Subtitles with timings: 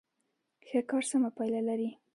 [0.67, 1.89] ښه کار سمه پایله لري.